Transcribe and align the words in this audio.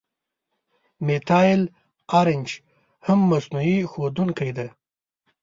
میتایل 1.05 1.61
آرنج 2.19 2.47
هم 3.05 3.19
مصنوعي 3.31 3.75
ښودونکی 3.91 4.51
دی. 4.57 4.67